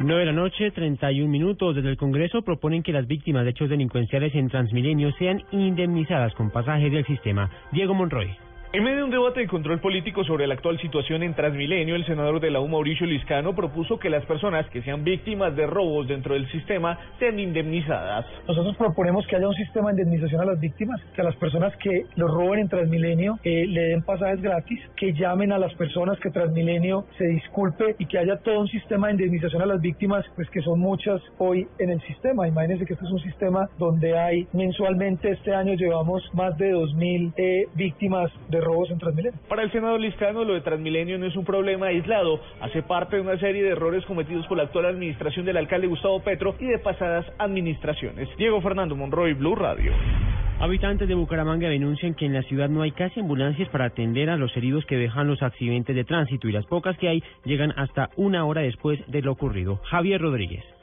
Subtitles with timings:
[0.00, 1.74] 9 de la noche, 31 minutos.
[1.74, 6.50] Desde el Congreso proponen que las víctimas de hechos delincuenciales en Transmilenio sean indemnizadas con
[6.50, 7.50] pasajes del sistema.
[7.72, 8.47] Diego Monroy.
[8.70, 12.04] En medio de un debate de control político sobre la actual situación en Transmilenio, el
[12.04, 16.06] senador de la U, Mauricio Liscano, propuso que las personas que sean víctimas de robos
[16.06, 18.26] dentro del sistema sean indemnizadas.
[18.46, 21.74] Nosotros proponemos que haya un sistema de indemnización a las víctimas, que a las personas
[21.78, 26.20] que los roben en Transmilenio eh, le den pasajes gratis, que llamen a las personas
[26.20, 30.26] que Transmilenio se disculpe y que haya todo un sistema de indemnización a las víctimas,
[30.36, 32.46] pues que son muchas hoy en el sistema.
[32.46, 37.32] Imagínense que este es un sistema donde hay mensualmente, este año llevamos más de 2.000
[37.38, 39.38] eh, víctimas de robos en Transmilenio.
[39.48, 43.22] Para el senador Liscano, lo de Transmilenio no es un problema aislado, hace parte de
[43.22, 46.78] una serie de errores cometidos por la actual administración del alcalde Gustavo Petro y de
[46.78, 48.28] pasadas administraciones.
[48.36, 49.92] Diego Fernando Monroy, Blue Radio.
[50.60, 54.36] Habitantes de Bucaramanga denuncian que en la ciudad no hay casi ambulancias para atender a
[54.36, 58.10] los heridos que dejan los accidentes de tránsito y las pocas que hay llegan hasta
[58.16, 59.80] una hora después de lo ocurrido.
[59.84, 60.77] Javier Rodríguez.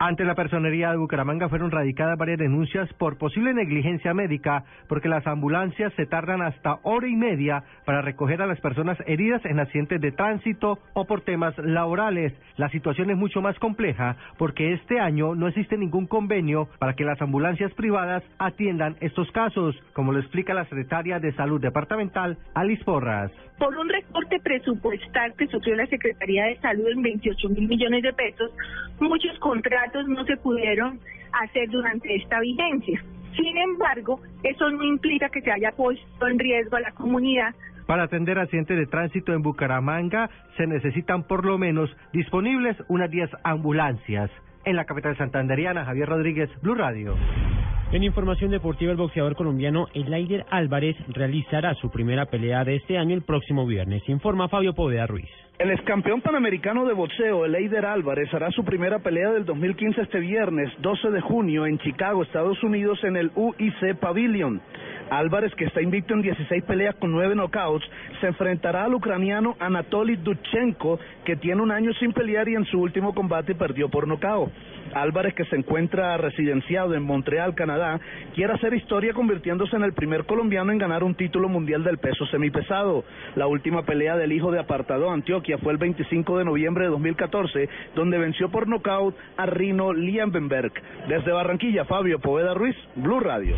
[0.00, 5.26] Ante la personería de Bucaramanga fueron radicadas varias denuncias por posible negligencia médica, porque las
[5.26, 10.00] ambulancias se tardan hasta hora y media para recoger a las personas heridas en accidentes
[10.00, 12.32] de tránsito o por temas laborales.
[12.56, 17.04] La situación es mucho más compleja porque este año no existe ningún convenio para que
[17.04, 22.84] las ambulancias privadas atiendan estos casos, como lo explica la secretaria de Salud Departamental, Alice
[22.84, 23.32] Porras.
[23.58, 28.12] Por un recorte presupuestal que sufrió la Secretaría de Salud en 28 mil millones de
[28.12, 28.52] pesos,
[29.00, 29.36] muchos
[29.88, 31.00] contratos no se pudieron
[31.32, 33.02] hacer durante esta vigencia.
[33.36, 37.54] Sin embargo, eso no implica que se haya puesto en riesgo a la comunidad.
[37.86, 43.30] Para atender accidentes de tránsito en Bucaramanga se necesitan por lo menos disponibles unas 10
[43.44, 44.30] ambulancias.
[44.64, 47.14] En la capital santanderiana, Javier Rodríguez, Blue Radio.
[47.92, 53.14] En información deportiva, el boxeador colombiano Elaider Álvarez realizará su primera pelea de este año
[53.14, 54.06] el próximo viernes.
[54.08, 55.30] Informa Fabio Poveda Ruiz.
[55.58, 60.20] El ex campeón panamericano de boxeo, Eleider Álvarez, hará su primera pelea del 2015 este
[60.20, 64.62] viernes, 12 de junio, en Chicago, Estados Unidos, en el UIC Pavilion.
[65.10, 67.84] Álvarez, que está invicto en 16 peleas con 9 knockouts,
[68.20, 72.80] se enfrentará al ucraniano Anatoly Duchenko, que tiene un año sin pelear y en su
[72.80, 74.50] último combate perdió por nocaut.
[74.94, 78.00] Álvarez, que se encuentra residenciado en Montreal, Canadá,
[78.34, 82.26] quiere hacer historia convirtiéndose en el primer colombiano en ganar un título mundial del peso
[82.26, 83.04] semipesado.
[83.36, 87.68] La última pelea del hijo de Apartado Antioquia fue el 25 de noviembre de 2014,
[87.94, 90.72] donde venció por nocaut a Rino Lienbenberg.
[91.08, 93.56] Desde Barranquilla, Fabio Poveda Ruiz, Blue Radio.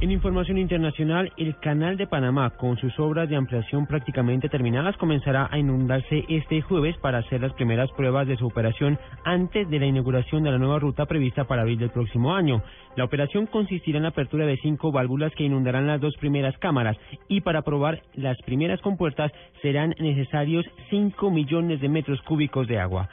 [0.00, 5.48] En información internacional, el Canal de Panamá, con sus obras de ampliación prácticamente terminadas, comenzará
[5.50, 9.86] a inundarse este jueves para hacer las primeras pruebas de su operación antes de la
[9.86, 12.62] inauguración de la nueva ruta prevista para abril del próximo año.
[12.94, 16.96] La operación consistirá en la apertura de cinco válvulas que inundarán las dos primeras cámaras
[17.26, 19.32] y para probar las primeras compuertas
[19.62, 23.08] serán necesarios cinco millones de metros cúbicos de agua.